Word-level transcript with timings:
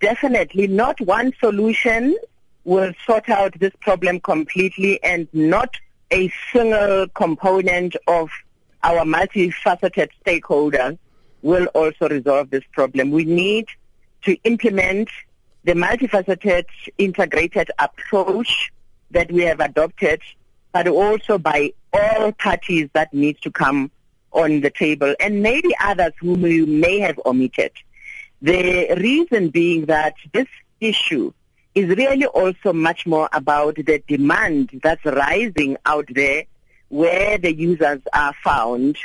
Definitely 0.00 0.68
not 0.68 1.00
one 1.00 1.32
solution 1.40 2.16
will 2.64 2.92
sort 3.06 3.28
out 3.28 3.58
this 3.58 3.72
problem 3.80 4.20
completely 4.20 5.02
and 5.02 5.26
not 5.32 5.74
a 6.12 6.32
single 6.52 7.08
component 7.08 7.96
of 8.06 8.30
our 8.82 9.04
multifaceted 9.04 10.08
stakeholders 10.24 10.98
will 11.42 11.66
also 11.66 12.08
resolve 12.08 12.50
this 12.50 12.64
problem. 12.72 13.10
We 13.10 13.24
need 13.24 13.66
to 14.22 14.36
implement 14.44 15.08
the 15.64 15.72
multifaceted 15.72 16.66
integrated 16.96 17.70
approach 17.78 18.70
that 19.10 19.30
we 19.32 19.42
have 19.42 19.60
adopted, 19.60 20.20
but 20.72 20.86
also 20.88 21.38
by 21.38 21.72
all 21.92 22.32
parties 22.32 22.88
that 22.92 23.12
need 23.12 23.40
to 23.42 23.50
come 23.50 23.90
on 24.32 24.60
the 24.60 24.70
table 24.70 25.14
and 25.20 25.42
maybe 25.42 25.74
others 25.80 26.12
whom 26.20 26.42
we 26.42 26.64
may 26.66 26.98
have 26.98 27.18
omitted. 27.24 27.72
The 28.40 28.94
reason 28.96 29.50
being 29.50 29.86
that 29.86 30.14
this 30.32 30.46
issue 30.80 31.32
is 31.74 31.88
really 31.88 32.26
also 32.26 32.72
much 32.72 33.06
more 33.06 33.28
about 33.32 33.74
the 33.74 34.02
demand 34.06 34.70
that's 34.82 35.04
rising 35.04 35.76
out 35.84 36.06
there 36.10 36.44
where 36.88 37.38
the 37.38 37.54
users 37.54 38.00
are 38.12 38.34
found 38.44 38.96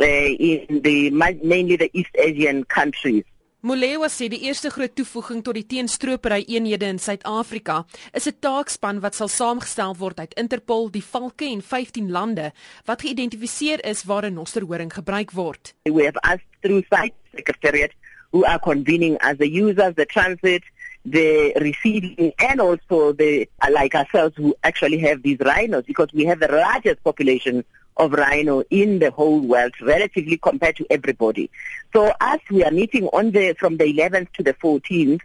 uh, 0.00 0.04
in 0.04 0.80
the 0.82 1.10
mainly 1.10 1.76
the 1.76 1.90
East 1.92 2.14
Asian 2.18 2.64
countries. 2.64 3.24
Molewa 3.60 4.08
sê 4.08 4.30
die 4.32 4.46
eerste 4.48 4.70
groot 4.72 4.94
toevoeging 4.96 5.42
tot 5.44 5.52
die 5.52 5.66
teenstropery 5.68 6.46
eenhede 6.48 6.86
in 6.88 6.98
Suid-Afrika 6.98 7.82
is 8.16 8.26
'n 8.26 8.38
taakspan 8.40 9.02
wat 9.04 9.14
sal 9.14 9.28
saamgestel 9.28 9.92
word 9.98 10.18
uit 10.18 10.32
Interpol, 10.34 10.88
die 10.90 11.04
Valke 11.04 11.44
en 11.44 11.60
15 11.60 12.10
lande 12.10 12.52
wat 12.86 13.02
geïdentifiseer 13.02 13.84
is 13.84 14.04
waar 14.04 14.24
'n 14.24 14.34
nosterhoring 14.34 14.92
gebruik 14.92 15.30
word. 15.30 15.74
We 15.84 16.04
have 16.04 16.20
asked 16.22 16.48
through 16.60 16.82
site 16.88 17.14
secretariat 17.34 17.92
who 18.32 18.44
are 18.44 18.58
convening 18.58 19.18
as 19.20 19.38
the 19.38 19.48
users, 19.48 19.94
the 19.94 20.06
transit, 20.06 20.62
the 21.04 21.52
receiving, 21.60 22.32
and 22.38 22.60
also 22.60 23.12
the 23.12 23.48
like 23.70 23.94
ourselves 23.94 24.36
who 24.36 24.54
actually 24.62 24.98
have 24.98 25.22
these 25.22 25.38
rhinos 25.40 25.84
because 25.86 26.12
we 26.12 26.24
have 26.24 26.40
the 26.40 26.48
largest 26.48 27.02
population 27.02 27.64
of 27.96 28.12
rhino 28.12 28.62
in 28.70 28.98
the 28.98 29.10
whole 29.10 29.40
world 29.40 29.72
relatively 29.80 30.36
compared 30.36 30.76
to 30.76 30.86
everybody. 30.90 31.50
So 31.92 32.12
as 32.20 32.40
we 32.50 32.64
are 32.64 32.70
meeting 32.70 33.06
on 33.08 33.32
the 33.32 33.54
from 33.58 33.76
the 33.76 33.84
11th 33.84 34.32
to 34.34 34.42
the 34.42 34.54
14th, 34.54 35.20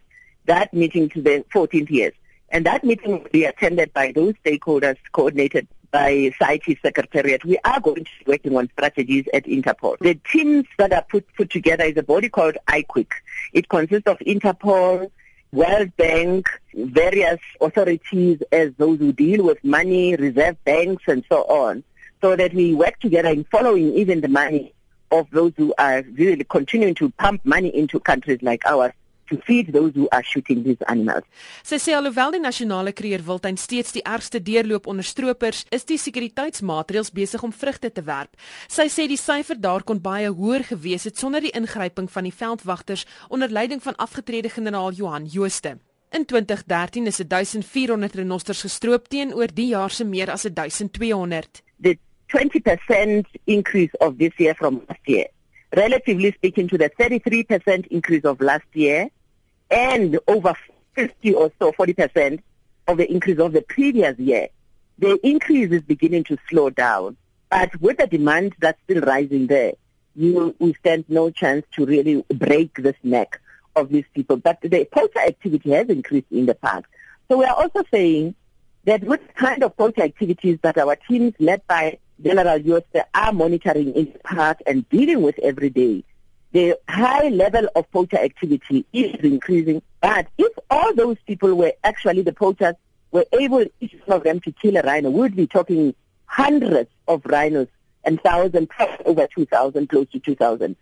that 0.46 0.74
meeting 0.74 1.10
to 1.10 1.22
the 1.22 1.46
14th 1.54 1.90
years, 1.90 2.14
and 2.50 2.66
that 2.66 2.84
meeting 2.84 3.24
will 3.24 3.30
be 3.32 3.46
attended 3.46 3.94
by 3.94 4.12
those 4.12 4.34
stakeholders 4.46 4.98
coordinated 5.12 5.68
by 5.96 6.30
CITES 6.38 6.82
Secretariat, 6.82 7.46
we 7.46 7.58
are 7.64 7.80
going 7.80 8.04
to 8.04 8.12
be 8.20 8.32
working 8.34 8.58
on 8.58 8.70
strategies 8.74 9.24
at 9.34 9.46
Interpol. 9.46 9.98
The 10.00 10.16
teams 10.30 10.66
that 10.78 10.92
are 10.92 11.06
put, 11.10 11.26
put 11.38 11.50
together 11.50 11.86
is 11.86 11.96
a 11.96 12.04
body 12.04 12.28
called 12.28 12.58
IQUIC. 12.68 13.08
It 13.54 13.70
consists 13.70 14.06
of 14.06 14.20
Interpol, 14.20 15.10
World 15.54 15.96
Bank, 15.96 16.50
various 16.74 17.40
authorities 17.62 18.44
as 18.52 18.74
those 18.78 19.00
who 19.00 19.14
deal 19.14 19.46
with 19.46 19.64
money, 19.64 20.18
reserve 20.18 20.62
banks 20.66 21.06
and 21.08 21.24
so 21.30 21.44
on, 21.44 21.82
so 22.20 22.36
that 22.36 22.54
we 22.54 22.76
work 22.76 23.00
together 23.00 23.30
in 23.30 23.46
following 23.46 23.94
even 23.94 24.20
the 24.20 24.28
money 24.28 24.74
of 25.12 25.30
those 25.32 25.54
who 25.56 25.74
are 25.78 26.02
really 26.16 26.44
continuing 26.44 26.96
to 26.96 27.10
pump 27.12 27.40
money 27.46 27.70
into 27.70 28.02
countries 28.02 28.40
like 28.42 28.66
ours 28.66 28.92
to 29.30 29.38
feed 29.46 29.74
those 29.74 29.92
who 29.96 30.08
are 30.12 30.24
shooting 30.24 30.64
these 30.64 30.82
animals. 30.88 31.24
Sy 31.64 31.80
sê 31.82 31.96
alhoewel 31.98 32.36
die 32.36 32.44
nasionale 32.44 32.94
kreer 32.94 33.24
wildtuin 33.26 33.58
steeds 33.58 33.96
die 33.96 34.04
ergste 34.06 34.42
deurloop 34.42 34.88
onder 34.92 35.06
stroopers, 35.06 35.66
is 35.76 35.88
die 35.90 36.00
sekuriteitsmaatreëls 36.02 37.12
besig 37.16 37.44
om 37.44 37.54
vrugte 37.54 37.92
te 37.92 38.04
werp. 38.06 38.36
Sy 38.68 38.88
sê 38.92 39.08
die 39.12 39.20
syfer 39.20 39.60
daar 39.60 39.84
kon 39.84 40.02
baie 40.02 40.30
hoër 40.30 40.68
gewees 40.72 41.08
het 41.10 41.18
sonder 41.18 41.44
die 41.46 41.54
ingryping 41.58 42.10
van 42.12 42.28
die 42.28 42.36
veldwagters 42.36 43.06
onder 43.30 43.52
leiding 43.52 43.84
van 43.84 43.98
afgetrede 44.02 44.50
generaal 44.50 44.92
Johan 44.94 45.26
Jooste. 45.26 45.78
In 46.16 46.26
2013 46.26 47.08
is 47.08 47.18
1400 47.18 48.16
renosters 48.16 48.62
gestroop 48.62 49.10
teenoor 49.10 49.52
die 49.52 49.72
jaar 49.74 49.92
se 49.92 50.06
meer 50.06 50.32
as 50.32 50.46
1200. 50.48 51.62
The 51.82 51.98
20% 52.32 53.26
increase 53.46 53.92
of 54.00 54.18
this 54.18 54.34
year 54.38 54.56
from 54.56 54.82
last 54.88 55.04
year 55.08 55.28
relatively 55.76 56.32
speaking 56.32 56.68
to 56.70 56.78
the 56.78 56.90
33% 56.90 57.88
increase 57.88 58.24
of 58.24 58.42
last 58.42 58.66
year 58.74 59.10
and 59.70 60.20
over 60.28 60.56
50 60.94 61.34
or 61.34 61.52
so 61.60 61.72
40% 61.72 62.42
of 62.88 62.98
the 62.98 63.12
increase 63.12 63.40
of 63.40 63.54
the 63.54 63.62
previous 63.62 64.18
year. 64.18 64.48
The 65.00 65.20
increase 65.28 65.72
is 65.72 65.82
beginning 65.82 66.24
to 66.26 66.38
slow 66.50 66.70
down. 66.70 67.18
But 67.50 67.80
with 67.82 67.98
the 67.98 68.08
demand 68.08 68.56
that's 68.60 68.82
still 68.84 69.02
rising 69.02 69.48
there, 69.48 69.74
you 70.16 70.56
we 70.60 70.74
stand 70.76 71.06
no 71.10 71.30
chance 71.30 71.66
to 71.74 71.86
really 71.86 72.24
break 72.34 72.76
this 72.76 72.96
neck 73.04 73.40
of 73.76 73.90
these 73.90 74.06
people. 74.14 74.38
But 74.38 74.62
the 74.62 74.86
poacher 74.86 75.20
activity 75.20 75.72
has 75.72 75.90
increased 75.90 76.32
in 76.32 76.46
the 76.46 76.56
park. 76.56 76.86
So 77.30 77.38
we 77.38 77.46
are 77.46 77.56
also 77.56 77.84
saying 77.92 78.36
that 78.86 79.04
with 79.04 79.22
kind 79.36 79.64
of 79.64 79.76
poacher 79.76 80.04
activities 80.04 80.60
that 80.62 80.78
our 80.78 80.96
teams 80.96 81.34
led 81.40 81.66
by 81.68 82.00
General 82.22 82.60
Jooste 82.60 83.04
are 83.14 83.34
monitoring 83.34 83.94
in 83.94 84.14
park 84.24 84.60
and 84.66 84.88
dealing 84.90 85.22
with 85.22 85.38
every 85.40 85.70
day, 85.70 86.04
the 86.52 86.78
high 86.88 87.28
level 87.28 87.68
of 87.76 87.92
poacher 87.92 88.18
activity 88.18 88.86
is 88.94 89.16
increasing. 89.22 89.82
But 90.02 90.28
if 90.38 90.54
all 90.70 90.94
those 90.96 91.18
people 91.28 91.54
were 91.54 91.74
actually 91.84 92.22
the 92.22 92.32
poachers 92.32 92.76
were 93.12 93.26
able, 93.34 93.66
each 93.82 93.96
one 94.06 94.18
of 94.18 94.24
them, 94.24 94.40
to 94.42 94.52
kill 94.52 94.78
a 94.78 94.82
rhino, 94.82 95.10
we 95.10 95.20
would 95.22 95.36
be 95.36 95.48
talking 95.48 95.94
hundreds 96.26 96.90
of 97.08 97.26
rhinos 97.26 97.68
and 98.06 98.22
thousands, 98.22 98.70
over 99.06 99.28
2,000, 99.28 99.90
close 99.90 100.08
to 100.12 100.20
2,000. 100.20 100.76